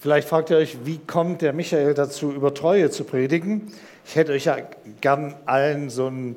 [0.00, 3.70] Vielleicht fragt ihr euch, wie kommt der Michael dazu, über Treue zu predigen?
[4.06, 4.56] Ich hätte euch ja
[5.02, 6.36] gern allen so einen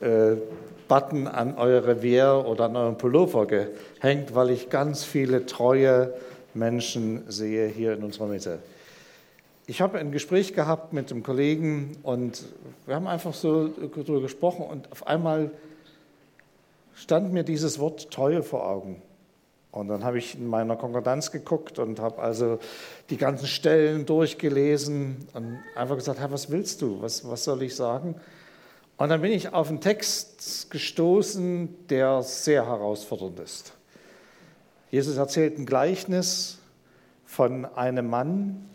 [0.00, 0.36] äh,
[0.86, 6.14] Button an eure Revier oder an euren Pullover gehängt, weil ich ganz viele treue
[6.54, 8.60] Menschen sehe hier in unserer Mitte.
[9.66, 12.44] Ich habe ein Gespräch gehabt mit einem Kollegen und
[12.86, 15.50] wir haben einfach so darüber gesprochen und auf einmal
[16.94, 19.02] stand mir dieses Wort Treue vor Augen.
[19.72, 22.58] Und dann habe ich in meiner Konkordanz geguckt und habe also
[23.08, 27.00] die ganzen Stellen durchgelesen und einfach gesagt, Herr, was willst du?
[27.00, 28.16] Was, was soll ich sagen?
[28.96, 33.72] Und dann bin ich auf einen Text gestoßen, der sehr herausfordernd ist.
[34.90, 36.58] Jesus erzählt ein Gleichnis
[37.24, 38.68] von einem Mann,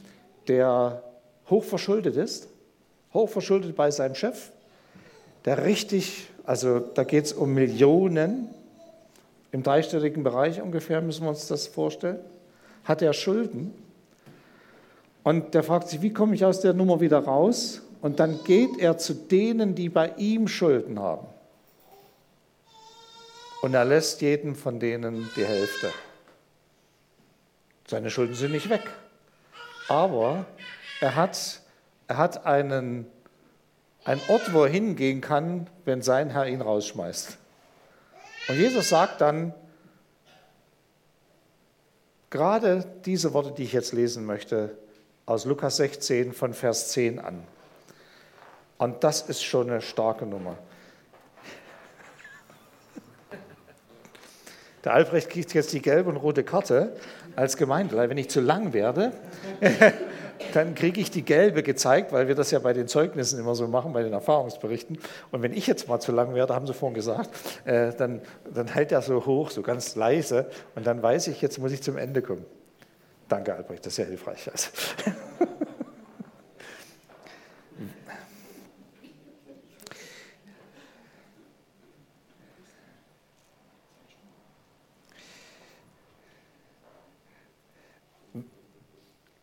[0.47, 1.03] der
[1.49, 2.47] hochverschuldet ist,
[3.13, 4.51] hochverschuldet bei seinem Chef,
[5.43, 8.49] der richtig, also da geht es um Millionen,
[9.55, 12.19] im dreistelligen Bereich ungefähr, müssen wir uns das vorstellen,
[12.83, 13.73] hat er Schulden.
[15.23, 17.81] Und der fragt sich, wie komme ich aus der Nummer wieder raus?
[18.01, 21.25] Und dann geht er zu denen, die bei ihm Schulden haben.
[23.61, 25.89] Und er lässt jeden von denen die Hälfte.
[27.87, 28.83] Seine Schulden sind nicht weg.
[29.87, 30.45] Aber
[30.99, 31.61] er hat,
[32.09, 33.07] er hat einen,
[34.03, 37.37] einen Ort, wo er hingehen kann, wenn sein Herr ihn rausschmeißt.
[38.47, 39.53] Und Jesus sagt dann
[42.29, 44.77] gerade diese Worte, die ich jetzt lesen möchte,
[45.25, 47.43] aus Lukas 16 von Vers 10 an.
[48.77, 50.57] Und das ist schon eine starke Nummer.
[54.83, 56.95] Der Albrecht kriegt jetzt die gelbe und rote Karte
[57.35, 58.11] als Gemeindeleiter.
[58.11, 59.13] Wenn ich zu lang werde,
[60.53, 63.67] dann kriege ich die gelbe gezeigt, weil wir das ja bei den Zeugnissen immer so
[63.67, 64.99] machen, bei den Erfahrungsberichten.
[65.31, 67.29] Und wenn ich jetzt mal zu lang werde, haben Sie vorhin gesagt,
[67.65, 68.21] äh, dann,
[68.53, 70.49] dann hält er so hoch, so ganz leise.
[70.75, 72.45] Und dann weiß ich, jetzt muss ich zum Ende kommen.
[73.27, 74.49] Danke, Albrecht, das ist sehr hilfreich.
[74.51, 74.69] Also.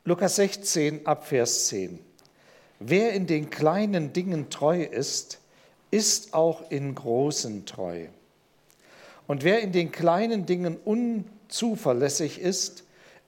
[0.04, 2.00] Lukas 16 ab Vers 10.
[2.80, 5.38] Wer in den kleinen Dingen treu ist,
[5.92, 8.06] ist auch in großen treu.
[9.28, 12.82] Und wer in den kleinen Dingen unzuverlässig ist,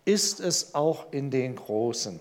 [0.04, 2.18] ist es auch in den großen.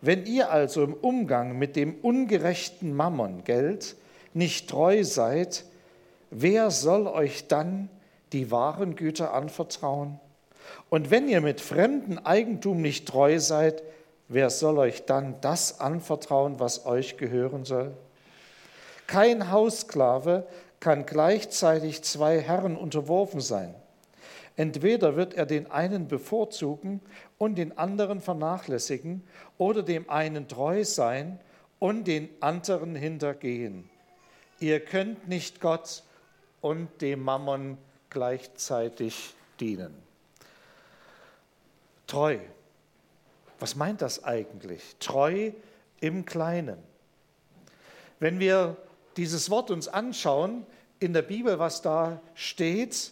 [0.00, 3.96] Wenn ihr also im Umgang mit dem ungerechten Mammon Geld
[4.34, 5.64] nicht treu seid,
[6.30, 7.88] wer soll euch dann
[8.32, 10.20] die wahren Güter anvertrauen?
[10.90, 13.82] Und wenn ihr mit fremdem Eigentum nicht treu seid,
[14.28, 17.92] wer soll euch dann das anvertrauen, was euch gehören soll?
[19.06, 20.46] Kein Haussklave
[20.80, 23.74] kann gleichzeitig zwei Herren unterworfen sein.
[24.56, 27.00] Entweder wird er den einen bevorzugen
[27.38, 29.24] und den anderen vernachlässigen
[29.58, 31.40] oder dem einen treu sein
[31.80, 33.90] und den anderen hintergehen.
[34.60, 36.04] Ihr könnt nicht Gott
[36.60, 37.78] und dem Mammon
[38.10, 40.03] gleichzeitig dienen.
[42.14, 42.38] Treu.
[43.58, 44.94] Was meint das eigentlich?
[45.00, 45.50] Treu
[46.00, 46.78] im Kleinen.
[48.20, 48.76] Wenn wir
[49.16, 50.64] dieses Wort uns anschauen
[51.00, 53.10] in der Bibel, was da steht,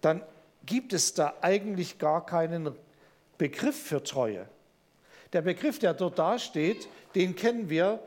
[0.00, 0.22] dann
[0.64, 2.74] gibt es da eigentlich gar keinen
[3.36, 4.48] Begriff für Treue.
[5.34, 8.02] Der Begriff, der dort dasteht, den kennen wir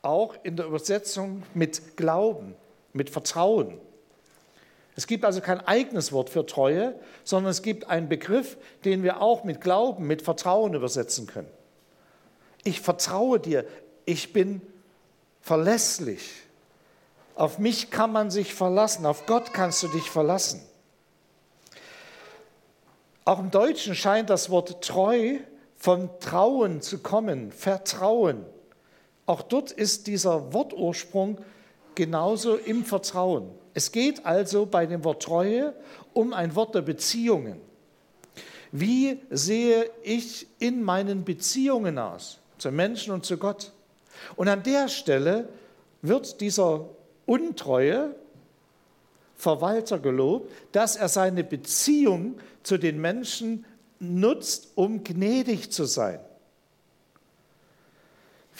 [0.00, 2.54] auch in der Übersetzung mit Glauben,
[2.94, 3.78] mit Vertrauen.
[5.00, 6.94] Es gibt also kein eigenes Wort für Treue,
[7.24, 11.48] sondern es gibt einen Begriff, den wir auch mit Glauben, mit Vertrauen übersetzen können.
[12.64, 13.64] Ich vertraue dir,
[14.04, 14.60] ich bin
[15.40, 16.30] verlässlich.
[17.34, 20.60] Auf mich kann man sich verlassen, auf Gott kannst du dich verlassen.
[23.24, 25.38] Auch im Deutschen scheint das Wort treu
[25.78, 28.44] von Trauen zu kommen, Vertrauen.
[29.24, 31.38] Auch dort ist dieser Wortursprung
[31.94, 33.50] genauso im Vertrauen.
[33.74, 35.74] Es geht also bei dem Wort Treue
[36.12, 37.60] um ein Wort der Beziehungen.
[38.72, 43.72] Wie sehe ich in meinen Beziehungen aus, zu Menschen und zu Gott?
[44.36, 45.48] Und an der Stelle
[46.02, 46.88] wird dieser
[47.26, 48.14] Untreue
[49.36, 53.64] Verwalter gelobt, dass er seine Beziehung zu den Menschen
[53.98, 56.20] nutzt, um gnädig zu sein.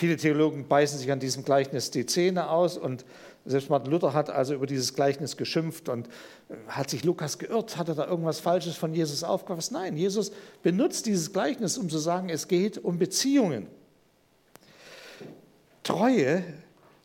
[0.00, 3.05] Viele Theologen beißen sich an diesem Gleichnis die Zähne aus und
[3.44, 6.06] selbst Martin Luther hat also über dieses Gleichnis geschimpft und
[6.49, 9.73] äh, hat sich Lukas geirrt, hat er da irgendwas Falsches von Jesus aufgefasst?
[9.73, 10.32] Nein, Jesus
[10.62, 13.67] benutzt dieses Gleichnis, um zu sagen, es geht um Beziehungen.
[15.82, 16.44] Treue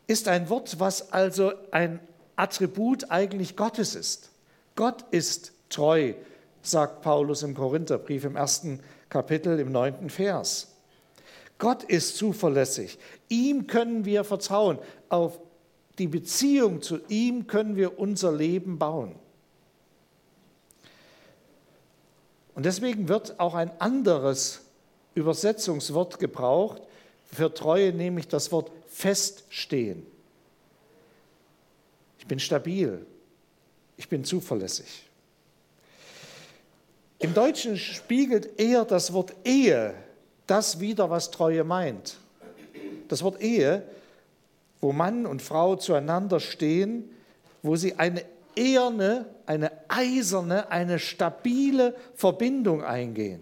[0.08, 2.00] ist ein Wort, was also ein
[2.38, 4.30] Attribut eigentlich Gottes ist.
[4.78, 6.14] Gott ist treu,
[6.62, 10.75] sagt Paulus im Korintherbrief im ersten Kapitel im neunten Vers.
[11.58, 12.98] Gott ist zuverlässig.
[13.30, 14.80] Ihm können wir vertrauen.
[15.10, 15.40] Auf
[15.98, 19.16] die Beziehung zu ihm können wir unser Leben bauen.
[22.54, 24.62] Und deswegen wird auch ein anderes
[25.14, 26.82] Übersetzungswort gebraucht
[27.26, 30.06] für Treue, nämlich das Wort feststehen.
[32.20, 33.06] Ich bin stabil.
[33.98, 35.06] Ich bin zuverlässig.
[37.20, 39.96] Im Deutschen spiegelt eher das Wort Ehe
[40.48, 42.18] das wider, was Treue meint.
[43.08, 43.84] Das Wort Ehe,
[44.82, 47.10] wo Mann und Frau zueinander stehen,
[47.62, 48.24] wo sie eine
[48.56, 53.42] eherne, eine eiserne, eine stabile Verbindung eingehen.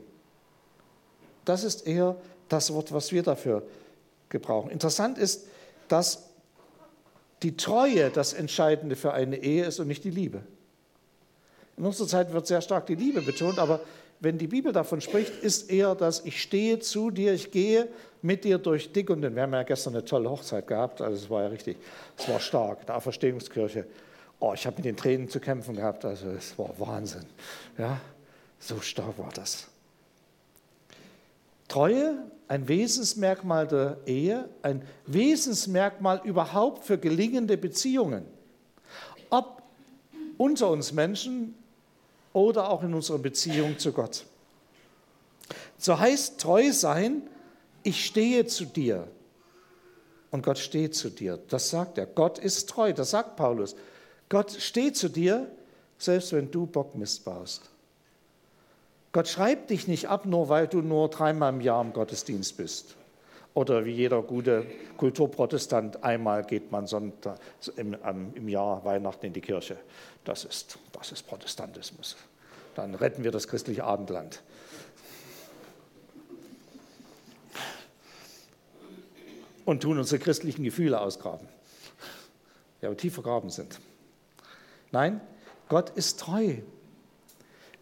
[1.46, 2.16] Das ist eher
[2.50, 3.64] das Wort, was wir dafür
[4.30, 4.72] gebrauchen.
[4.72, 5.48] Interessant ist,
[5.88, 6.24] dass
[7.42, 10.42] die Treue das Entscheidende für eine Ehe ist und nicht die Liebe.
[11.78, 13.82] In unserer Zeit wird sehr stark die Liebe betont, aber
[14.24, 17.90] wenn die Bibel davon spricht, ist eher dass ich stehe zu dir, ich gehe
[18.22, 19.36] mit dir durch dick und dünn.
[19.36, 21.76] Wir haben ja gestern eine tolle Hochzeit gehabt, also es war ja richtig,
[22.18, 23.86] es war stark, in der Auferstehungskirche.
[24.40, 27.26] Oh, ich habe mit den Tränen zu kämpfen gehabt, also es war Wahnsinn.
[27.78, 28.00] Ja,
[28.60, 29.68] so stark war das.
[31.68, 32.16] Treue,
[32.48, 38.26] ein Wesensmerkmal der Ehe, ein Wesensmerkmal überhaupt für gelingende Beziehungen.
[39.30, 39.64] Ob
[40.38, 41.56] unter uns Menschen
[42.34, 44.26] oder auch in unserer Beziehung zu Gott.
[45.78, 47.30] So heißt treu sein,
[47.84, 49.08] ich stehe zu dir.
[50.32, 51.40] Und Gott steht zu dir.
[51.50, 52.08] Das sagt er.
[52.08, 52.92] Gott ist treu.
[52.92, 53.76] Das sagt Paulus.
[54.30, 55.48] Gott steht zu dir,
[56.00, 57.70] selbst wenn du Bockmist baust.
[59.12, 62.96] Gott schreibt dich nicht ab, nur weil du nur dreimal im Jahr im Gottesdienst bist.
[63.54, 64.66] Oder wie jeder gute
[64.98, 67.40] Kulturprotestant, einmal geht man Sonntag,
[67.76, 67.96] im,
[68.34, 69.78] im Jahr Weihnachten in die Kirche.
[70.24, 72.16] Das ist, das ist Protestantismus.
[72.76, 74.42] Dann retten wir das christliche Abendland.
[79.66, 81.48] Und tun unsere christlichen Gefühle ausgraben,
[82.82, 83.80] die aber tief vergraben sind.
[84.92, 85.22] Nein,
[85.70, 86.58] Gott ist treu.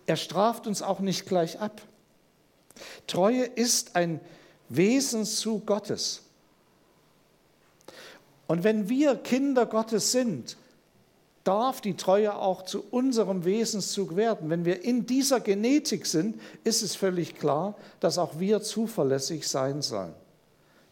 [0.05, 1.81] Er straft uns auch nicht gleich ab.
[3.07, 4.19] Treue ist ein
[4.75, 6.21] Wesenszug Gottes.
[8.47, 10.57] Und wenn wir Kinder Gottes sind,
[11.43, 14.49] darf die Treue auch zu unserem Wesenszug werden.
[14.49, 19.81] Wenn wir in dieser Genetik sind, ist es völlig klar, dass auch wir zuverlässig sein
[19.81, 20.13] sollen,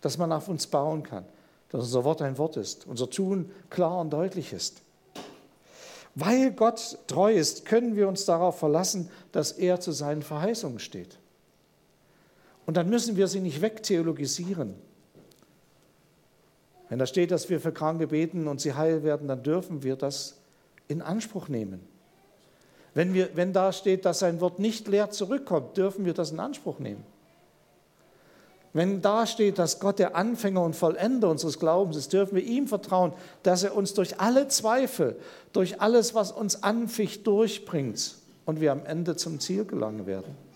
[0.01, 1.25] dass man auf uns bauen kann,
[1.69, 4.81] dass unser Wort ein Wort ist, unser Tun klar und deutlich ist.
[6.15, 11.18] Weil Gott treu ist, können wir uns darauf verlassen, dass er zu seinen Verheißungen steht.
[12.69, 14.75] Und dann müssen wir sie nicht wegtheologisieren.
[16.87, 19.95] Wenn da steht, dass wir für Kranke beten und sie heil werden, dann dürfen wir
[19.95, 20.37] das
[20.87, 21.79] in Anspruch nehmen.
[22.93, 26.39] Wenn, wir, wenn da steht, dass sein Wort nicht leer zurückkommt, dürfen wir das in
[26.39, 27.03] Anspruch nehmen.
[28.73, 32.67] Wenn da steht, dass Gott der Anfänger und Vollender unseres Glaubens ist, dürfen wir ihm
[32.67, 35.15] vertrauen, dass er uns durch alle Zweifel,
[35.53, 38.13] durch alles, was uns anficht, durchbringt
[38.45, 40.48] und wir am Ende zum Ziel gelangen werden.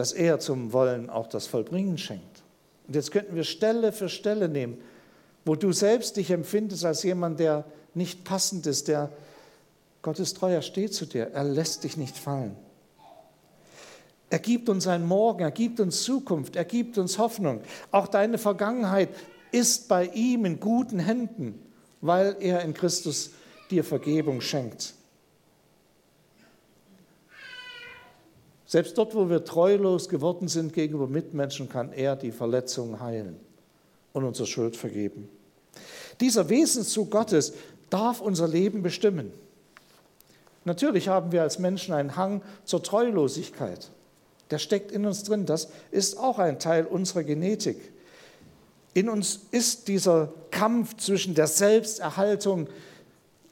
[0.00, 2.42] Dass er zum Wollen auch das Vollbringen schenkt.
[2.88, 4.78] Und jetzt könnten wir Stelle für Stelle nehmen,
[5.44, 9.10] wo du selbst dich empfindest als jemand, der nicht passend ist, der
[10.00, 12.56] Gottes treuer steht zu dir, er lässt dich nicht fallen.
[14.30, 17.60] Er gibt uns ein Morgen, er gibt uns Zukunft, er gibt uns Hoffnung.
[17.90, 19.10] Auch deine Vergangenheit
[19.52, 21.60] ist bei ihm in guten Händen,
[22.00, 23.32] weil er in Christus
[23.70, 24.94] dir Vergebung schenkt.
[28.70, 33.34] Selbst dort, wo wir treulos geworden sind gegenüber Mitmenschen, kann er die Verletzungen heilen
[34.12, 35.28] und unsere Schuld vergeben.
[36.20, 37.52] Dieser Wesenszug Gottes
[37.90, 39.32] darf unser Leben bestimmen.
[40.64, 43.90] Natürlich haben wir als Menschen einen Hang zur Treulosigkeit.
[44.52, 45.46] Der steckt in uns drin.
[45.46, 47.92] Das ist auch ein Teil unserer Genetik.
[48.94, 52.68] In uns ist dieser Kampf zwischen der Selbsterhaltung,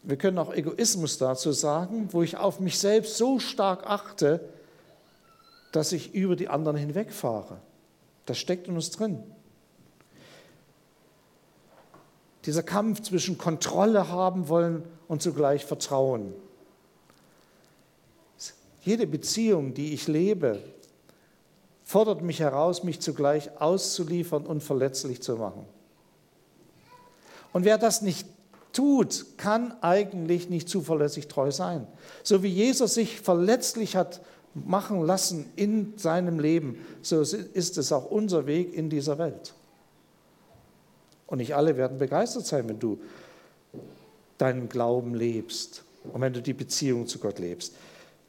[0.04, 4.48] wir können auch Egoismus dazu sagen, wo ich auf mich selbst so stark achte,
[5.72, 7.60] dass ich über die anderen hinwegfahre.
[8.26, 9.22] Das steckt in uns drin.
[12.44, 16.32] Dieser Kampf zwischen Kontrolle haben wollen und zugleich Vertrauen.
[18.80, 20.62] Jede Beziehung, die ich lebe,
[21.84, 25.66] fordert mich heraus, mich zugleich auszuliefern und verletzlich zu machen.
[27.52, 28.26] Und wer das nicht
[28.72, 31.86] tut, kann eigentlich nicht zuverlässig treu sein.
[32.22, 34.20] So wie Jesus sich verletzlich hat
[34.54, 39.54] machen lassen in seinem Leben, so ist es auch unser Weg in dieser Welt.
[41.26, 42.98] Und nicht alle werden begeistert sein, wenn du
[44.38, 47.74] deinen Glauben lebst und wenn du die Beziehung zu Gott lebst.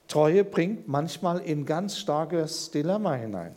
[0.07, 3.55] Treue bringt manchmal in ganz starkes Dilemma hinein.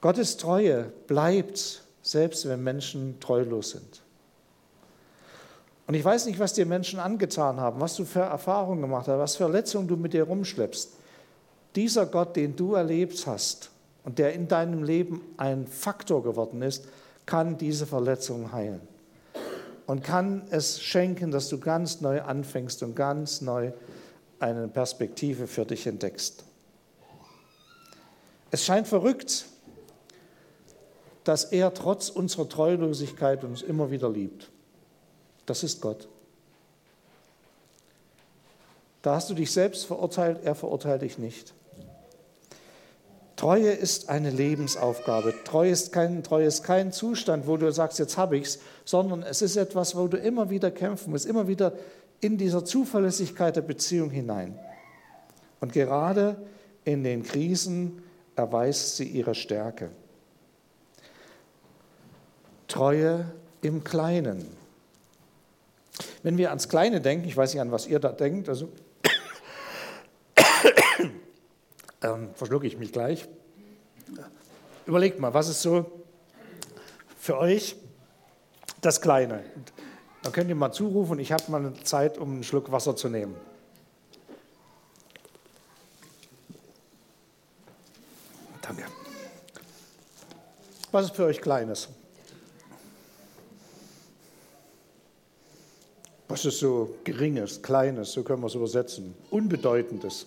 [0.00, 4.03] Gottes Treue bleibt, selbst wenn Menschen treulos sind.
[5.86, 9.18] Und ich weiß nicht, was dir Menschen angetan haben, was du für Erfahrungen gemacht hast,
[9.18, 10.90] was Verletzungen du mit dir rumschleppst.
[11.76, 13.70] Dieser Gott, den du erlebt hast
[14.04, 16.86] und der in deinem Leben ein Faktor geworden ist,
[17.26, 18.80] kann diese Verletzungen heilen
[19.86, 23.72] und kann es schenken, dass du ganz neu anfängst und ganz neu
[24.38, 26.44] eine Perspektive für dich entdeckst.
[28.50, 29.46] Es scheint verrückt,
[31.24, 34.50] dass er trotz unserer Treulosigkeit uns immer wieder liebt.
[35.46, 36.08] Das ist Gott.
[39.02, 41.52] Da hast du dich selbst verurteilt, er verurteilt dich nicht.
[43.36, 45.34] Treue ist eine Lebensaufgabe.
[45.44, 49.22] Treue ist kein, Treue ist kein Zustand, wo du sagst, jetzt habe ich es, sondern
[49.22, 51.72] es ist etwas, wo du immer wieder kämpfen musst, immer wieder
[52.20, 54.58] in dieser Zuverlässigkeit der Beziehung hinein.
[55.60, 56.36] Und gerade
[56.84, 58.02] in den Krisen
[58.36, 59.90] erweist sie ihre Stärke.
[62.68, 63.26] Treue
[63.62, 64.63] im Kleinen.
[66.24, 68.72] Wenn wir ans Kleine denken, ich weiß nicht, an was ihr da denkt, also
[72.02, 73.28] ähm, verschlucke ich mich gleich.
[74.86, 75.84] Überlegt mal, was ist so
[77.18, 77.76] für euch
[78.80, 79.44] das Kleine?
[80.22, 83.36] Da könnt ihr mal zurufen, ich habe mal Zeit, um einen Schluck Wasser zu nehmen.
[88.62, 88.84] Danke.
[90.90, 91.90] Was ist für euch Kleines?
[96.28, 100.26] Was ist so Geringes, Kleines, so können wir es übersetzen, Unbedeutendes?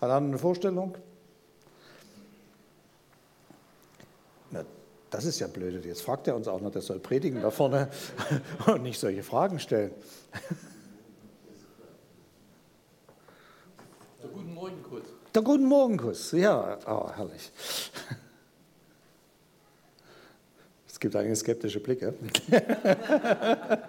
[0.00, 0.94] Hat einer eine Vorstellung?
[4.50, 4.64] Na,
[5.10, 5.84] das ist ja blöd.
[5.84, 7.88] Jetzt fragt er uns auch noch, der soll predigen da vorne
[8.66, 9.92] und nicht solche Fragen stellen.
[14.22, 15.04] Der Guten Morgenkuss.
[15.34, 17.52] Der Guten Morgenkuss, ja, oh, herrlich.
[20.96, 22.14] Es gibt einige skeptische Blicke.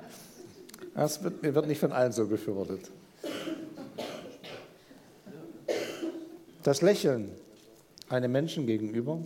[0.94, 2.90] Das wird, wird nicht von allen so befürwortet.
[6.64, 7.32] Das Lächeln
[8.10, 9.22] einem Menschen gegenüber,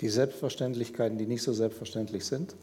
[0.00, 2.54] die Selbstverständlichkeiten, die nicht so selbstverständlich sind.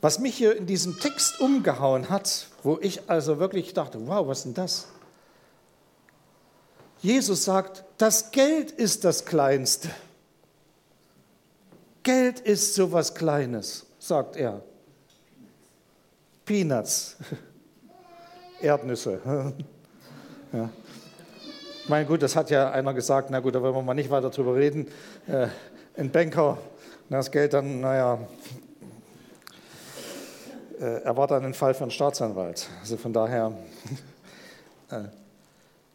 [0.00, 4.38] Was mich hier in diesem Text umgehauen hat, wo ich also wirklich dachte, wow, was
[4.38, 4.88] ist denn das?
[7.00, 9.90] Jesus sagt, das Geld ist das Kleinste.
[12.02, 14.62] Geld ist so was Kleines, sagt er.
[16.44, 17.16] Peanuts,
[18.60, 19.20] Erdnüsse.
[20.52, 20.70] ja.
[21.82, 24.10] Ich meine, gut, das hat ja einer gesagt, na gut, da wollen wir mal nicht
[24.10, 24.88] weiter drüber reden.
[25.26, 25.48] Äh,
[25.96, 26.58] ein Banker,
[27.10, 28.18] das Geld dann, naja,
[30.80, 32.68] äh, er war dann ein Fall für einen Staatsanwalt.
[32.80, 33.52] Also von daher,
[34.90, 35.04] äh,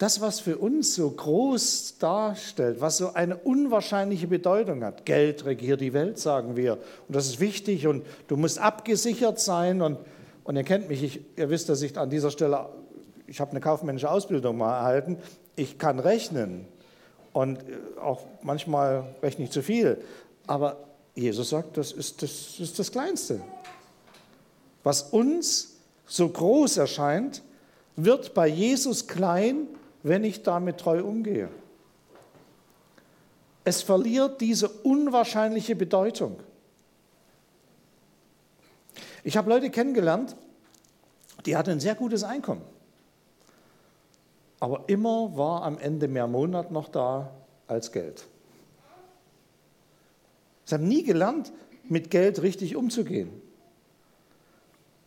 [0.04, 5.82] das, was für uns so groß darstellt, was so eine unwahrscheinliche Bedeutung hat, Geld regiert
[5.82, 6.74] die Welt, sagen wir,
[7.08, 7.88] und das ist wichtig.
[7.88, 9.82] Und du musst abgesichert sein.
[9.82, 9.98] Und
[10.44, 12.68] und ihr kennt mich, ich, ihr wisst, dass ich an dieser Stelle,
[13.28, 15.18] ich habe eine kaufmännische Ausbildung mal erhalten,
[15.56, 16.66] ich kann rechnen.
[17.32, 19.98] Und äh, auch manchmal rechne ich zu viel.
[20.46, 20.78] Aber
[21.16, 23.42] Jesus sagt, das ist das, ist das Kleinste.
[24.84, 27.42] Was uns so groß erscheint,
[27.96, 29.68] wird bei Jesus klein,
[30.04, 31.50] wenn ich damit treu umgehe.
[33.64, 36.38] Es verliert diese unwahrscheinliche Bedeutung.
[39.24, 40.36] Ich habe Leute kennengelernt,
[41.46, 42.62] die hatten ein sehr gutes Einkommen.
[44.60, 47.32] Aber immer war am Ende mehr Monat noch da
[47.68, 48.26] als Geld.
[50.66, 51.52] Sie haben nie gelernt,
[51.84, 53.30] mit Geld richtig umzugehen.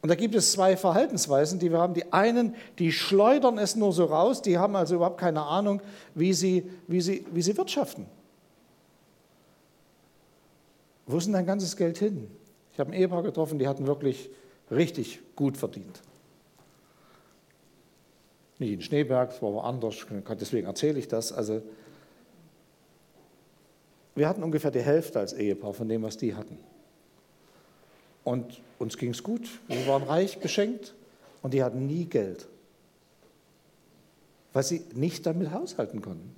[0.07, 1.93] Und da gibt es zwei Verhaltensweisen, die wir haben.
[1.93, 5.83] Die einen, die schleudern es nur so raus, die haben also überhaupt keine Ahnung,
[6.15, 8.07] wie sie, wie sie, wie sie wirtschaften.
[11.07, 12.31] Wo ist denn dein ganzes Geld hin?
[12.73, 14.31] Ich habe ein Ehepaar getroffen, die hatten wirklich
[14.71, 16.01] richtig gut verdient.
[18.61, 19.97] Nicht in Schneeberg, es war aber anders,
[20.39, 21.33] deswegen erzähle ich das.
[21.33, 21.63] Also,
[24.15, 26.61] wir hatten ungefähr die Hälfte als Ehepaar von dem, was die hatten.
[28.27, 29.49] Und uns ging es gut.
[29.69, 30.95] Wir waren reich beschenkt
[31.43, 32.49] und die hatten nie Geld,
[34.53, 36.35] weil sie nicht damit haushalten konnten.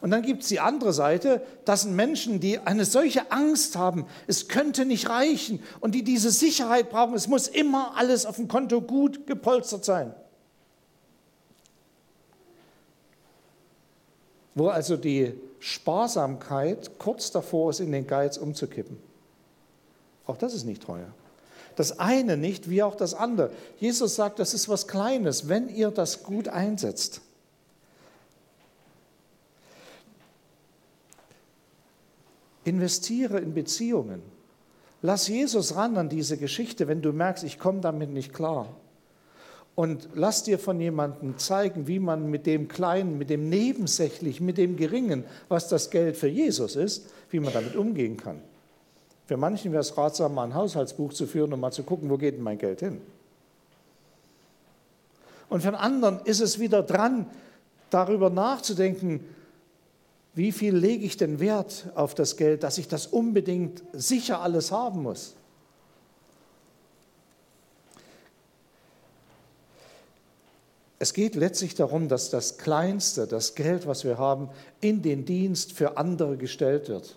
[0.00, 4.06] Und dann gibt es die andere Seite, das sind Menschen, die eine solche Angst haben,
[4.28, 8.46] es könnte nicht reichen und die diese Sicherheit brauchen, es muss immer alles auf dem
[8.46, 10.14] Konto gut gepolstert sein.
[14.54, 19.09] Wo also die Sparsamkeit kurz davor ist, in den Geiz umzukippen.
[20.30, 21.08] Auch das ist nicht teuer.
[21.74, 23.50] Das eine nicht, wie auch das andere.
[23.80, 27.20] Jesus sagt, das ist was Kleines, wenn ihr das gut einsetzt.
[32.62, 34.22] Investiere in Beziehungen.
[35.02, 38.68] Lass Jesus ran an diese Geschichte, wenn du merkst, ich komme damit nicht klar.
[39.74, 44.58] Und lass dir von jemandem zeigen, wie man mit dem Kleinen, mit dem Nebensächlichen, mit
[44.58, 48.40] dem Geringen, was das Geld für Jesus ist, wie man damit umgehen kann.
[49.30, 52.16] Für manchen wäre es ratsam, mal ein Haushaltsbuch zu führen und mal zu gucken, wo
[52.16, 53.00] geht denn mein Geld hin.
[55.48, 57.26] Und für anderen ist es wieder dran,
[57.90, 59.24] darüber nachzudenken,
[60.34, 64.72] wie viel lege ich denn Wert auf das Geld, dass ich das unbedingt sicher alles
[64.72, 65.36] haben muss.
[70.98, 74.48] Es geht letztlich darum, dass das Kleinste, das Geld, was wir haben,
[74.80, 77.16] in den Dienst für andere gestellt wird.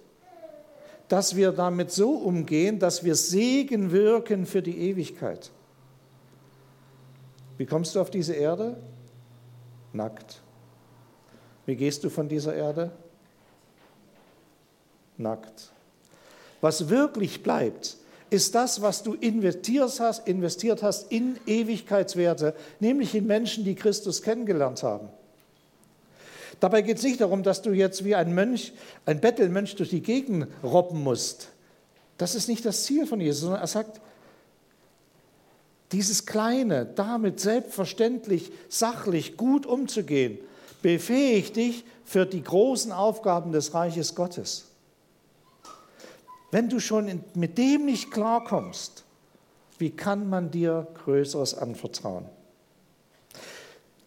[1.07, 5.51] Dass wir damit so umgehen, dass wir Segen wirken für die Ewigkeit.
[7.57, 8.77] Wie kommst du auf diese Erde?
[9.91, 10.41] Nackt.
[11.65, 12.91] Wie gehst du von dieser Erde?
[15.17, 15.72] Nackt.
[16.62, 17.98] Was wirklich bleibt,
[18.29, 24.24] ist das, was du investiert hast, investiert hast in Ewigkeitswerte, nämlich in Menschen, die Christus
[24.24, 25.10] kennengelernt haben.
[26.63, 28.72] Dabei geht es nicht darum, dass du jetzt wie ein Mönch,
[29.05, 31.50] ein Bettelmönch durch die Gegend robben musst.
[32.17, 34.00] Das ist nicht das Ziel von Jesus, sondern er sagt,
[35.91, 40.38] dieses Kleine, damit selbstverständlich, sachlich, gut umzugehen,
[40.82, 44.67] befähigt dich für die großen Aufgaben des Reiches Gottes.
[46.50, 49.03] Wenn du schon mit dem nicht klarkommst,
[49.79, 52.24] wie kann man dir Größeres anvertrauen?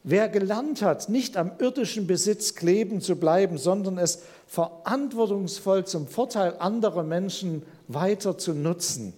[0.09, 6.55] Wer gelernt hat, nicht am irdischen Besitz kleben zu bleiben, sondern es verantwortungsvoll zum Vorteil
[6.61, 9.15] anderer Menschen weiter zu nutzen,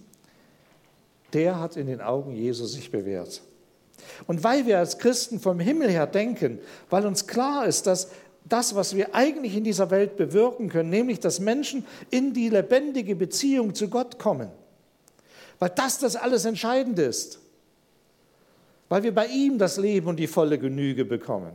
[1.33, 3.43] der hat in den Augen Jesu sich bewährt.
[4.25, 6.57] Und weil wir als Christen vom Himmel her denken,
[6.89, 8.07] weil uns klar ist, dass
[8.45, 13.15] das, was wir eigentlich in dieser Welt bewirken können, nämlich dass Menschen in die lebendige
[13.15, 14.49] Beziehung zu Gott kommen.
[15.59, 17.37] Weil das das alles Entscheidende ist.
[18.89, 21.53] Weil wir bei ihm das Leben und die volle Genüge bekommen.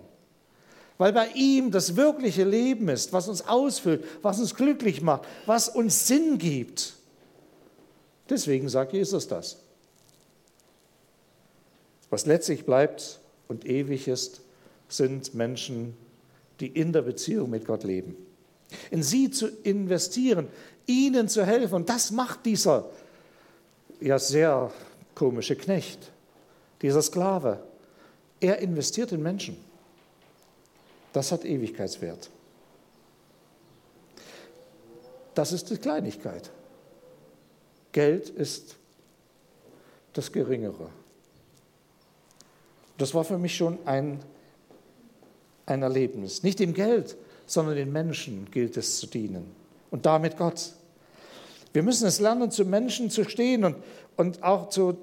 [0.96, 5.68] Weil bei ihm das wirkliche Leben ist, was uns ausfüllt, was uns glücklich macht, was
[5.68, 6.94] uns Sinn gibt.
[8.30, 9.58] Deswegen sagt Jesus das.
[12.10, 13.18] Was letztlich bleibt
[13.48, 14.40] und ewig ist,
[14.88, 15.96] sind Menschen,
[16.60, 18.16] die in der Beziehung mit Gott leben.
[18.92, 20.48] In sie zu investieren,
[20.86, 21.74] ihnen zu helfen.
[21.74, 22.88] Und das macht dieser
[24.00, 24.70] ja sehr
[25.14, 26.10] komische Knecht,
[26.84, 27.60] dieser Sklave.
[28.40, 29.56] Er investiert in Menschen.
[31.14, 32.28] Das hat Ewigkeitswert.
[35.34, 36.50] Das ist die Kleinigkeit.
[37.92, 38.76] Geld ist
[40.12, 40.90] das Geringere.
[42.98, 44.20] Das war für mich schon ein
[45.64, 46.42] ein Erlebnis.
[46.42, 47.16] Nicht dem Geld,
[47.46, 49.46] sondern den Menschen gilt es zu dienen
[49.90, 50.72] und damit Gott.
[51.72, 53.76] Wir müssen es lernen, zu Menschen zu stehen und,
[54.18, 54.98] und auch zu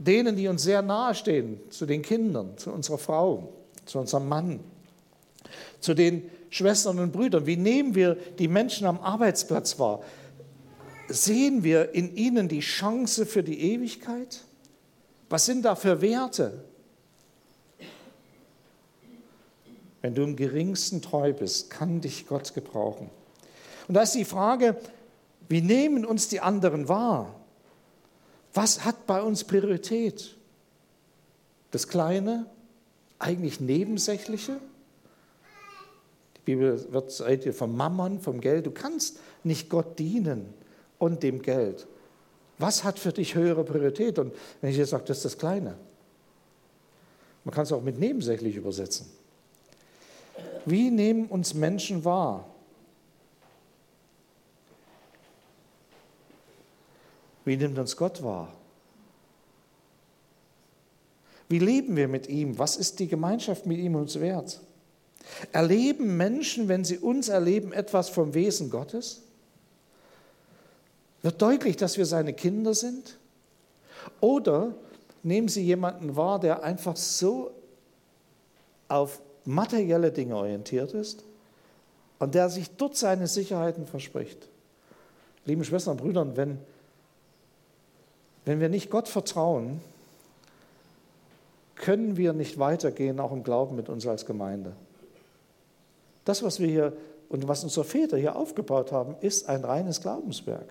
[0.00, 3.52] denen, die uns sehr nahe stehen, zu den Kindern, zu unserer Frau,
[3.84, 4.60] zu unserem Mann,
[5.80, 7.46] zu den Schwestern und Brüdern.
[7.46, 10.02] Wie nehmen wir die Menschen am Arbeitsplatz wahr?
[11.08, 14.40] Sehen wir in ihnen die Chance für die Ewigkeit?
[15.28, 16.64] Was sind da für Werte?
[20.00, 23.10] Wenn du im geringsten treu bist, kann dich Gott gebrauchen.
[23.86, 24.76] Und da ist die Frage,
[25.48, 27.39] wie nehmen uns die anderen wahr?
[28.54, 30.36] Was hat bei uns Priorität?
[31.70, 32.46] Das Kleine,
[33.18, 34.60] eigentlich Nebensächliche?
[36.36, 38.66] Die Bibel wird seid vom Mammon, vom Geld.
[38.66, 40.52] Du kannst nicht Gott dienen
[40.98, 41.86] und dem Geld.
[42.58, 44.18] Was hat für dich höhere Priorität?
[44.18, 45.76] Und wenn ich jetzt sage, das ist das Kleine.
[47.44, 49.06] Man kann es auch mit nebensächlich übersetzen.
[50.66, 52.46] Wie nehmen uns Menschen wahr?
[57.44, 58.52] Wie nimmt uns Gott wahr?
[61.48, 62.58] Wie leben wir mit ihm?
[62.58, 64.60] Was ist die Gemeinschaft mit ihm uns wert?
[65.52, 69.22] Erleben Menschen, wenn sie uns erleben, etwas vom Wesen Gottes?
[71.22, 73.18] Wird deutlich, dass wir seine Kinder sind?
[74.20, 74.74] Oder
[75.22, 77.50] nehmen sie jemanden wahr, der einfach so
[78.88, 81.24] auf materielle Dinge orientiert ist
[82.18, 84.48] und der sich dort seine Sicherheiten verspricht.
[85.44, 86.58] Liebe Schwestern und Brüder, wenn,
[88.50, 89.80] wenn wir nicht Gott vertrauen,
[91.76, 94.72] können wir nicht weitergehen, auch im Glauben mit uns als Gemeinde.
[96.24, 96.92] Das, was wir hier
[97.28, 100.68] und was unsere Väter hier aufgebaut haben, ist ein reines Glaubenswerk.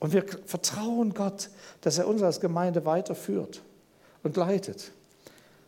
[0.00, 1.48] Und wir vertrauen Gott,
[1.82, 3.62] dass er uns als Gemeinde weiterführt
[4.24, 4.90] und leitet.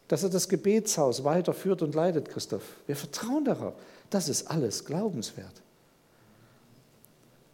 [0.09, 2.65] Dass er das Gebetshaus weiterführt und leitet, Christoph.
[2.89, 3.75] Wir vertrauen darauf.
[4.11, 5.63] Das ist alles glaubenswert.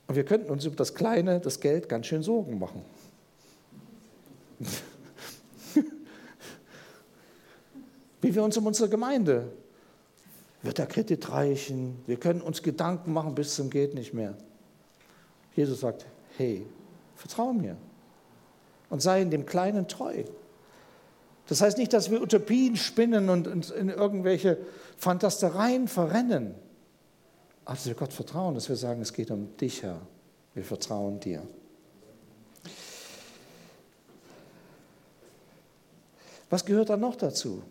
[0.09, 2.83] Und wir könnten uns über das Kleine, das Geld ganz schön Sorgen machen.
[8.21, 9.53] Wie wir uns um unsere Gemeinde,
[10.63, 12.03] wird der Kredit reichen?
[12.07, 14.35] Wir können uns Gedanken machen bis zum geht nicht mehr.
[15.55, 16.67] Jesus sagt, hey,
[17.15, 17.77] vertraue mir
[18.91, 20.25] und sei in dem Kleinen treu.
[21.49, 24.59] Das heißt nicht, dass wir Utopien spinnen und uns in irgendwelche
[24.97, 26.55] Fantastereien verrennen.
[27.69, 30.01] Dass wir Gott vertrauen, dass wir sagen, es geht um dich, Herr.
[30.55, 31.43] Wir vertrauen dir.
[36.49, 37.63] Was gehört dann noch dazu?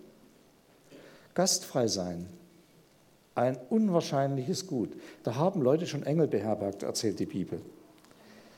[1.33, 2.27] Gastfrei sein.
[3.33, 4.95] Ein unwahrscheinliches Gut.
[5.23, 7.59] Da haben Leute schon Engel beherbergt, erzählt die Bibel.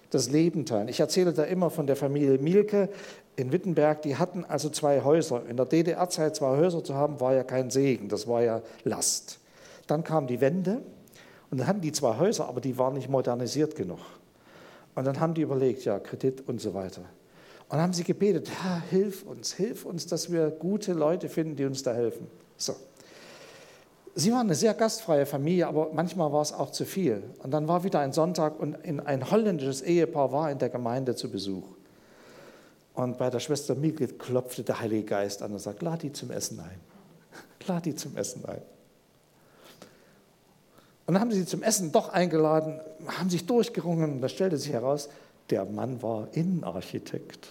[0.10, 0.89] Das Leben teilen.
[0.89, 2.89] Ich erzähle da immer von der Familie Mielke
[3.38, 4.02] in Wittenberg.
[4.02, 5.45] Die hatten also zwei Häuser.
[5.47, 9.39] In der DDR-Zeit zwei Häuser zu haben, war ja kein Segen, das war ja Last.
[9.88, 10.82] Dann kam die Wende
[11.51, 13.99] und dann hatten die zwei Häuser, aber die waren nicht modernisiert genug.
[14.95, 17.01] Und dann haben die überlegt, ja, Kredit und so weiter.
[17.01, 21.55] Und dann haben sie gebetet, Herr, hilf uns, hilf uns, dass wir gute Leute finden,
[21.55, 22.27] die uns da helfen.
[22.57, 22.75] So.
[24.15, 27.23] Sie waren eine sehr gastfreie Familie, aber manchmal war es auch zu viel.
[27.41, 31.29] Und dann war wieder ein Sonntag und ein holländisches Ehepaar war in der Gemeinde zu
[31.29, 31.63] Besuch.
[32.95, 36.31] Und bei der Schwester Mieke klopfte der Heilige Geist an und sagte, lad die zum
[36.31, 36.79] Essen ein.
[37.67, 38.62] Lad die zum Essen ein.
[41.10, 44.72] Und dann haben sie zum Essen doch eingeladen, haben sich durchgerungen und da stellte sich
[44.72, 45.10] heraus,
[45.50, 47.48] der Mann war Innenarchitekt.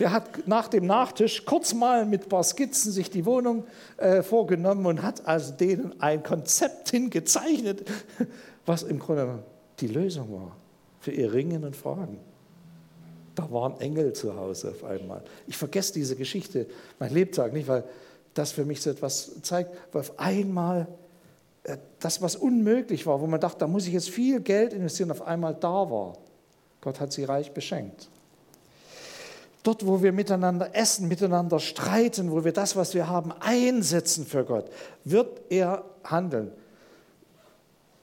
[0.00, 4.24] Der hat nach dem Nachtisch kurz mal mit ein paar Skizzen sich die Wohnung äh,
[4.24, 7.88] vorgenommen und hat also denen ein Konzept hingezeichnet,
[8.66, 9.44] was im Grunde
[9.78, 10.56] die Lösung war
[10.98, 12.18] für ihr Ringen und Fragen.
[13.36, 15.22] Da waren Engel zu Hause auf einmal.
[15.46, 16.66] Ich vergesse diese Geschichte
[16.98, 17.84] mein Lebtag nicht, weil
[18.34, 20.88] das für mich so etwas zeigt, weil auf einmal
[21.98, 25.22] das, was unmöglich war, wo man dachte, da muss ich jetzt viel Geld investieren, auf
[25.22, 26.16] einmal da war.
[26.80, 28.08] Gott hat sie reich beschenkt.
[29.62, 34.44] Dort, wo wir miteinander essen, miteinander streiten, wo wir das, was wir haben, einsetzen für
[34.44, 34.70] Gott,
[35.04, 36.50] wird er handeln.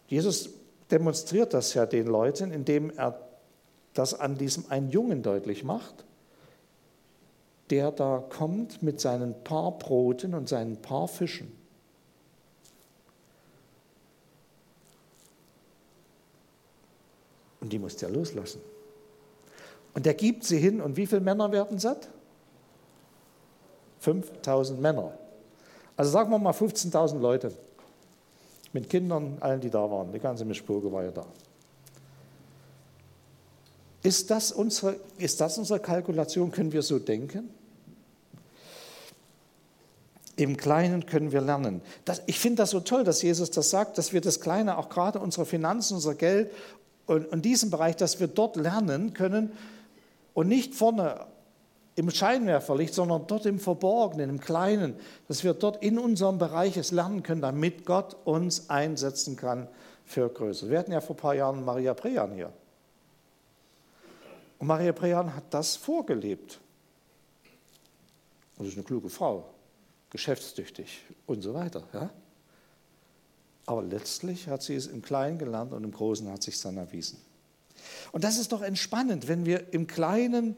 [0.08, 0.52] Jesus
[0.92, 3.20] demonstriert das ja den Leuten, indem er
[3.94, 6.06] das an diesem einen Jungen deutlich macht,
[7.72, 11.57] der da kommt mit seinen paar Broten und seinen paar Fischen.
[17.68, 18.62] Und die musste er loslassen.
[19.94, 22.08] Und er gibt sie hin und wie viele Männer werden satt?
[24.00, 25.18] 5000 Männer.
[25.98, 27.52] Also sagen wir mal 15.000 Leute.
[28.72, 30.14] Mit Kindern, allen, die da waren.
[30.14, 31.26] Die ganze Mischpurge war ja da.
[34.02, 36.52] Ist das, unsere, ist das unsere Kalkulation?
[36.52, 37.50] Können wir so denken?
[40.38, 41.82] Im Kleinen können wir lernen.
[42.06, 44.88] Das, ich finde das so toll, dass Jesus das sagt, dass wir das Kleine, auch
[44.88, 46.50] gerade unsere Finanzen, unser Geld
[47.08, 49.52] und in diesem Bereich, dass wir dort lernen können
[50.34, 51.26] und nicht vorne
[51.96, 54.96] im Scheinwerferlicht, sondern dort im Verborgenen, im Kleinen,
[55.28, 59.68] dass wir dort in unserem Bereich es lernen können, damit Gott uns einsetzen kann
[60.06, 60.70] für Größe.
[60.70, 62.54] Wir hatten ja vor ein paar Jahren Maria Prean hier.
[64.60, 66.60] Und Maria Prean hat das vorgelebt.
[68.58, 69.46] Und ist eine kluge Frau,
[70.10, 71.84] geschäftstüchtig und so weiter.
[71.94, 72.10] Ja?
[73.68, 77.20] Aber letztlich hat sie es im Kleinen gelernt und im Großen hat sich dann erwiesen.
[78.12, 80.56] Und das ist doch entspannend, wenn wir im Kleinen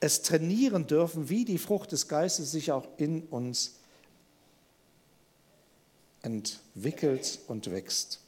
[0.00, 3.76] es trainieren dürfen, wie die Frucht des Geistes sich auch in uns
[6.20, 8.20] entwickelt und wächst.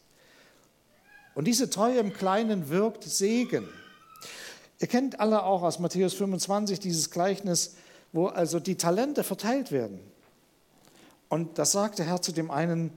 [1.34, 3.68] Und diese Treue im Kleinen wirkt Segen.
[4.80, 7.76] Ihr kennt alle auch aus Matthäus 25 dieses Gleichnis,
[8.12, 10.00] wo also die Talente verteilt werden.
[11.28, 12.90] Und da sagt der Herr zu dem einen,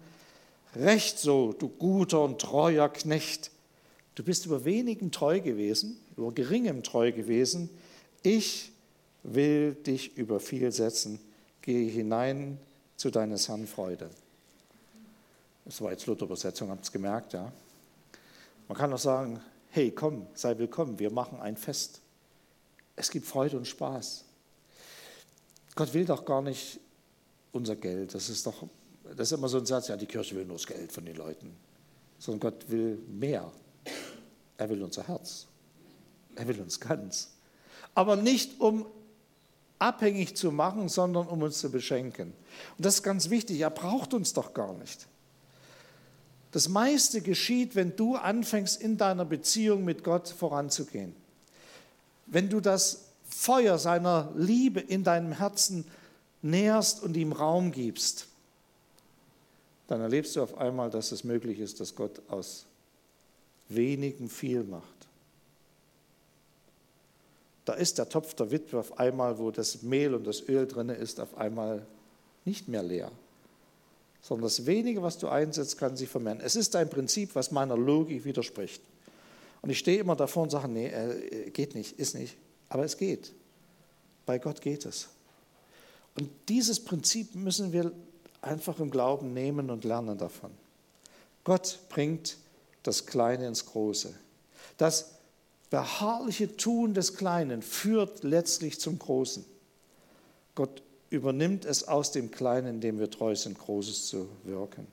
[0.76, 3.52] Recht so, du guter und treuer Knecht.
[4.16, 7.70] Du bist über wenigem treu gewesen, über geringem treu gewesen.
[8.22, 8.72] Ich
[9.24, 11.20] will dich über viel setzen.
[11.62, 12.60] Gehe hinein
[12.98, 14.10] zu deines Herrn Freude.
[15.66, 17.52] Das war jetzt Luther-Übersetzung, habt ihr es gemerkt, ja?
[18.68, 22.02] Man kann auch sagen, hey, komm, sei willkommen, wir machen ein Fest.
[22.96, 24.26] Es gibt Freude und Spaß.
[25.76, 26.80] Gott will doch gar nicht
[27.52, 28.68] unser Geld, das ist doch
[29.16, 31.16] das ist immer so ein Satz, ja, die Kirche will nur das Geld von den
[31.16, 31.56] Leuten.
[32.18, 33.52] Sondern Gott will mehr.
[34.58, 35.48] Er will unser Herz.
[36.36, 37.32] Er will uns ganz.
[37.96, 38.86] Aber nicht um
[39.80, 42.34] abhängig zu machen, sondern um uns zu beschenken.
[42.78, 45.08] Und das ist ganz wichtig, er braucht uns doch gar nicht.
[46.52, 51.16] Das meiste geschieht, wenn du anfängst, in deiner Beziehung mit Gott voranzugehen.
[52.26, 55.86] Wenn du das Feuer seiner Liebe in deinem Herzen
[56.42, 58.29] nährst und ihm Raum gibst,
[59.90, 62.68] dann erlebst du auf einmal, dass es möglich ist, dass Gott aus
[63.70, 65.08] wenigen viel macht.
[67.66, 70.90] Da ist der Topf der Witwe auf einmal, wo das Mehl und das Öl drin
[70.90, 71.88] ist, auf einmal
[72.46, 73.12] nicht mehr leer,
[74.22, 76.40] sondern das wenige, was du einsetzt, kann sich vermehren.
[76.40, 78.84] Es ist ein Prinzip, was meiner Logik widerspricht.
[79.64, 82.38] Und ich stehe immer davor und sage, nee, äh, geht nicht, ist nicht.
[82.70, 83.34] Aber es geht.
[84.28, 85.10] Bei Gott geht es.
[86.16, 87.92] Und dieses Prinzip müssen wir
[88.42, 90.52] einfach im Glauben nehmen und lernen davon.
[91.44, 92.38] Gott bringt
[92.84, 94.14] das Kleine ins Große.
[94.78, 95.16] Das
[95.70, 99.46] beharrliche Tun des Kleinen führt letztlich zum Großen.
[100.56, 104.88] Gott übernimmt es aus dem Kleinen, indem wir treu sind, Großes zu wirken.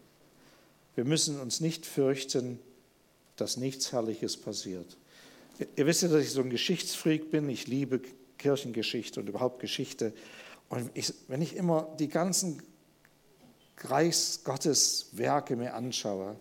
[0.95, 2.59] Wir müssen uns nicht fürchten,
[3.37, 4.97] dass nichts Herrliches passiert.
[5.77, 7.49] Ihr wisst ja, dass ich so ein Geschichtsfreak bin.
[7.49, 8.01] Ich liebe
[8.39, 10.13] Kirchengeschichte und überhaupt Geschichte.
[10.69, 12.63] Und ich, wenn ich immer die ganzen
[13.77, 16.37] Kreis Gottes Werke mir anschaue,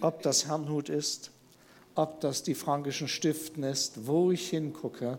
[0.00, 1.30] ob das Herrnhut ist,
[1.94, 5.18] ob das die frankischen Stiften ist, wo ich hingucke,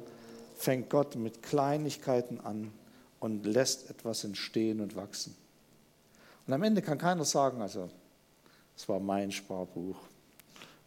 [0.58, 2.72] fängt Gott mit Kleinigkeiten an
[3.20, 5.36] und lässt etwas entstehen und wachsen.
[6.48, 7.90] Und am Ende kann keiner sagen, also,
[8.76, 9.98] es war mein Sparbuch,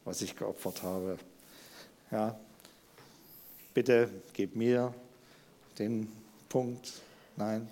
[0.05, 1.19] was ich geopfert habe.
[2.11, 2.39] Ja,
[3.75, 4.95] bitte gib mir
[5.79, 6.11] den
[6.49, 6.93] Punkt.
[7.37, 7.69] Nein,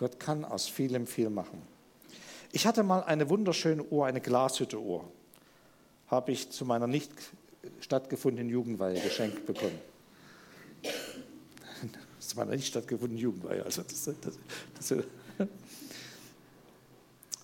[0.00, 1.60] Gott kann aus vielem viel machen.
[2.52, 5.04] Ich hatte mal eine wunderschöne Uhr, eine Glashütte-Uhr.
[6.06, 7.12] Habe ich zu meiner nicht
[7.80, 9.78] stattgefundenen Jugendweihe geschenkt bekommen.
[12.18, 13.62] zu meiner nicht stattgefundenen Jugendweihe.
[13.62, 14.38] Also das, das,
[14.88, 15.04] das,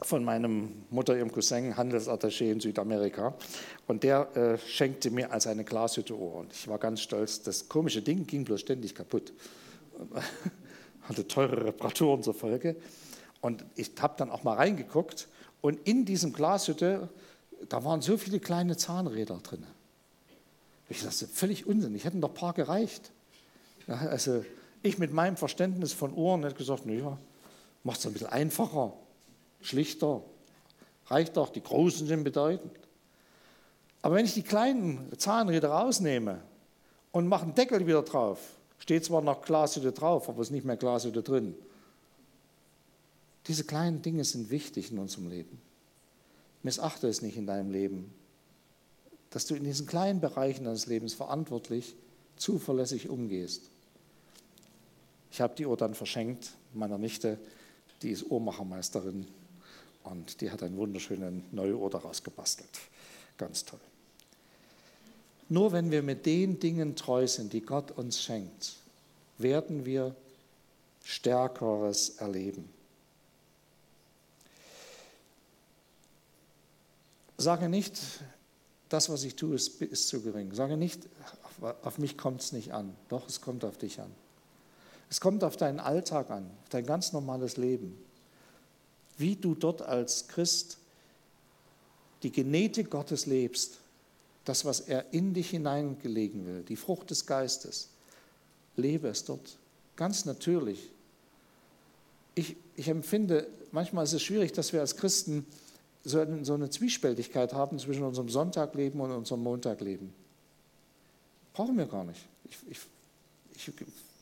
[0.01, 3.35] von meinem Mutter, ihrem Cousin, Handelsattaché in Südamerika.
[3.87, 6.37] Und der äh, schenkte mir als eine Glashütte-Uhr.
[6.37, 7.43] Und ich war ganz stolz.
[7.43, 9.35] Das komische Ding ging bloß ständig kaputt
[11.09, 12.77] hatte teure Reparaturen zur Folge.
[13.41, 15.29] Und ich habe dann auch mal reingeguckt
[15.61, 17.09] und in diesem Glashütte,
[17.69, 19.65] da waren so viele kleine Zahnräder drin.
[20.89, 23.11] Ich dachte, völlig Unsinn, ich hätten doch ein paar gereicht.
[23.87, 24.45] Ja, also
[24.83, 27.19] ich mit meinem Verständnis von Uhren hätte gesagt, naja,
[27.83, 28.93] macht es ein bisschen einfacher,
[29.61, 30.23] schlichter,
[31.07, 32.73] reicht doch, die großen sind bedeutend.
[34.03, 36.41] Aber wenn ich die kleinen Zahnräder rausnehme
[37.11, 38.39] und mache einen Deckel wieder drauf,
[38.79, 41.55] Steht zwar noch Glashütte drauf, aber es ist nicht mehr Glashütte drin.
[43.47, 45.61] Diese kleinen Dinge sind wichtig in unserem Leben.
[46.63, 48.13] Missachte es nicht in deinem Leben,
[49.31, 51.95] dass du in diesen kleinen Bereichen deines Lebens verantwortlich,
[52.37, 53.63] zuverlässig umgehst.
[55.31, 57.39] Ich habe die Uhr dann verschenkt meiner Nichte,
[58.03, 59.27] die ist Uhrmachermeisterin
[60.05, 62.69] und die hat eine wunderschöne neue Uhr daraus gebastelt.
[63.37, 63.81] Ganz toll.
[65.49, 68.77] Nur wenn wir mit den Dingen treu sind, die Gott uns schenkt,
[69.39, 70.15] werden wir
[71.05, 72.69] Stärkeres erleben.
[77.39, 78.01] Sage nicht,
[78.89, 80.53] das, was ich tue, ist, ist zu gering.
[80.53, 81.07] Sage nicht,
[81.61, 82.95] auf mich kommt es nicht an.
[83.09, 84.11] Doch, es kommt auf dich an.
[85.11, 87.97] Es kommt auf deinen Alltag an, auf dein ganz normales Leben.
[89.17, 90.79] Wie du dort als Christ
[92.23, 93.79] die Genetik Gottes lebst
[94.47, 97.91] das, was er in dich hineingelegen will, die Frucht des Geistes,
[98.77, 99.59] lebe es dort.
[99.97, 100.93] Ganz natürlich.
[102.37, 105.45] Ich, ich empfinde, manchmal ist es schwierig, dass wir als Christen
[106.05, 110.13] so eine, so eine Zwiespältigkeit haben zwischen unserem Sonntagleben und unserem Montagleben.
[111.53, 112.21] Brauchen wir gar nicht.
[112.45, 113.75] Ich, ich, ich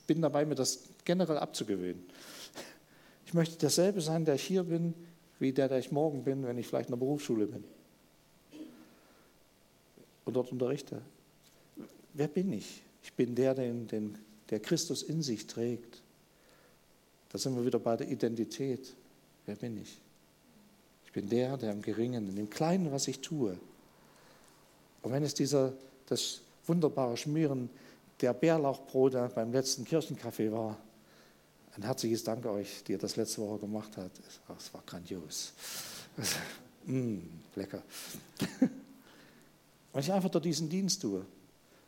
[0.07, 2.03] bin dabei, mir das generell abzugewöhnen.
[3.27, 4.95] Ich möchte derselbe sein, der ich hier bin,
[5.39, 7.65] wie der, der ich morgen bin, wenn ich vielleicht in der Berufsschule bin
[10.25, 11.01] und dort unterrichte.
[12.13, 12.83] Wer bin ich?
[13.03, 14.19] Ich bin der, den, den,
[14.51, 16.03] der Christus in sich trägt.
[17.31, 18.95] Da sind wir wieder bei der Identität.
[19.47, 19.99] Wer bin ich?
[21.05, 23.59] Ich bin der, der im Geringen, in dem Kleinen, was ich tue.
[25.03, 25.75] Und wenn es dieser,
[26.07, 27.69] das wunderbare Schmieren
[28.21, 30.79] der Bärlauchbrote beim letzten Kirchenkaffee war,
[31.77, 34.21] ein herzliches Dank euch, die ihr das letzte Woche gemacht habt.
[34.57, 35.53] Es war grandios.
[36.87, 37.19] mm,
[37.57, 37.83] lecker.
[39.95, 41.25] Wenn ich einfach dort diesen Dienst tue,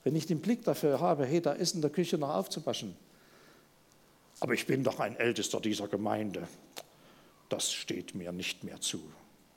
[0.04, 2.96] wenn ich den Blick dafür habe, hey, da ist in der Küche noch aufzuwaschen.
[4.38, 6.46] Aber ich bin doch ein Ältester dieser Gemeinde.
[7.48, 9.02] Das steht mir nicht mehr zu.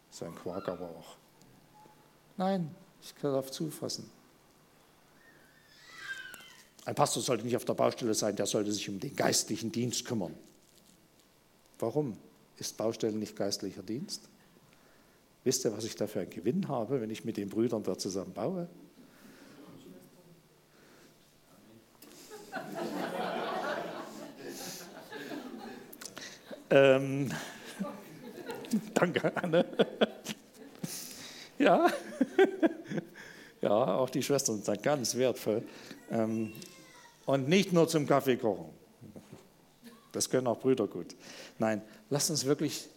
[0.10, 1.16] So ein Quark aber auch.
[2.38, 4.10] Nein, ich kann darauf zufassen.
[6.86, 10.06] Ein Pastor sollte nicht auf der Baustelle sein, der sollte sich um den geistlichen Dienst
[10.06, 10.34] kümmern.
[11.78, 12.18] Warum
[12.58, 14.28] ist Baustelle nicht geistlicher Dienst?
[15.44, 18.34] Wisst ihr, was ich dafür einen Gewinn habe, wenn ich mit den Brüdern da zusammen
[18.34, 18.68] baue?
[26.70, 27.32] ähm,
[28.94, 29.66] danke, Anne.
[31.58, 31.88] ja.
[33.62, 35.64] ja, auch die Schwestern sind ganz wertvoll.
[36.12, 36.52] Ähm,
[37.26, 38.78] und nicht nur zum Kaffee kochen.
[40.12, 41.16] Das können auch Brüder gut.
[41.60, 42.90] Nein, lass uns wirklich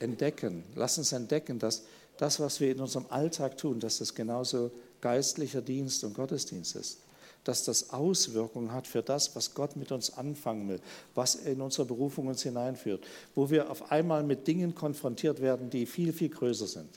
[0.00, 1.82] entdecken, lass uns entdecken, dass
[2.20, 6.98] das, was wir in unserem Alltag tun, dass das genauso geistlicher Dienst und Gottesdienst ist.
[7.44, 10.80] Dass das Auswirkungen hat für das, was Gott mit uns anfangen will,
[11.14, 13.02] was in unsere Berufung uns hineinführt,
[13.34, 16.90] wo wir auf einmal mit Dingen konfrontiert werden, die viel, viel größer sind.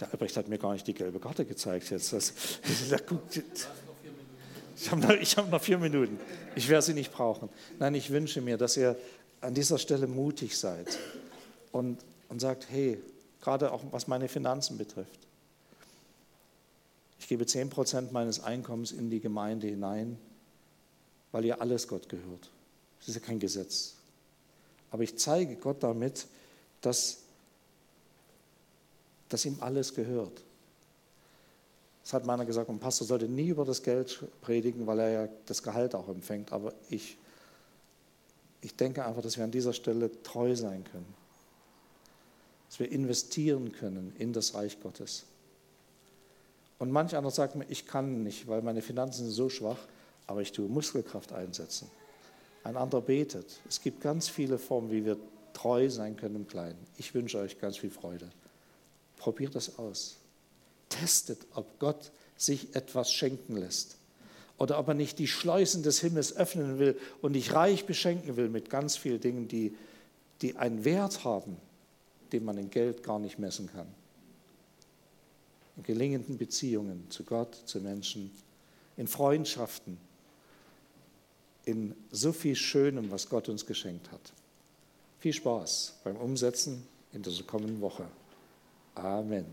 [0.00, 2.12] Der Albrecht hat mir gar nicht die gelbe Karte gezeigt jetzt.
[2.12, 2.32] Das,
[2.64, 2.92] ich
[4.90, 6.18] habe noch, hab noch vier Minuten.
[6.56, 7.48] Ich werde sie nicht brauchen.
[7.78, 8.96] Nein, ich wünsche mir, dass ihr
[9.40, 10.98] an dieser Stelle mutig seid
[11.74, 12.98] und, und sagt, hey,
[13.40, 15.18] gerade auch was meine Finanzen betrifft.
[17.18, 20.16] Ich gebe 10 Prozent meines Einkommens in die Gemeinde hinein,
[21.32, 22.50] weil ihr alles Gott gehört.
[23.00, 23.94] Das ist ja kein Gesetz.
[24.92, 26.28] Aber ich zeige Gott damit,
[26.80, 27.22] dass,
[29.28, 30.42] dass ihm alles gehört.
[32.04, 35.28] Das hat meiner gesagt, ein Pastor sollte nie über das Geld predigen, weil er ja
[35.46, 36.52] das Gehalt auch empfängt.
[36.52, 37.18] Aber ich,
[38.60, 41.23] ich denke einfach, dass wir an dieser Stelle treu sein können
[42.74, 45.26] dass wir investieren können in das Reich Gottes.
[46.80, 49.78] Und manch einer sagt mir, ich kann nicht, weil meine Finanzen sind so schwach,
[50.26, 51.88] aber ich tue Muskelkraft einsetzen.
[52.64, 53.60] Ein anderer betet.
[53.68, 55.16] Es gibt ganz viele Formen, wie wir
[55.52, 56.84] treu sein können im Kleinen.
[56.96, 58.28] Ich wünsche euch ganz viel Freude.
[59.18, 60.16] Probiert das aus.
[60.88, 63.98] Testet, ob Gott sich etwas schenken lässt.
[64.58, 68.48] Oder ob er nicht die Schleusen des Himmels öffnen will und dich reich beschenken will
[68.48, 69.76] mit ganz vielen Dingen, die,
[70.42, 71.56] die einen Wert haben,
[72.32, 73.86] den man in Geld gar nicht messen kann.
[75.76, 78.30] In gelingenden Beziehungen zu Gott, zu Menschen,
[78.96, 79.98] in Freundschaften,
[81.64, 84.32] in so viel Schönem, was Gott uns geschenkt hat.
[85.18, 88.06] Viel Spaß beim Umsetzen in dieser kommenden Woche.
[88.94, 89.46] Amen.